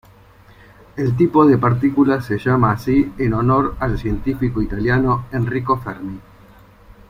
El 0.97 1.15
tipo 1.15 1.45
de 1.45 1.59
partícula 1.59 2.23
se 2.23 2.39
llama 2.39 2.71
así 2.71 3.13
en 3.19 3.35
honor 3.35 3.75
al 3.79 3.99
científico 3.99 4.59
italiano 4.59 5.25
Enrico 5.31 5.77
Fermi. 5.77 6.19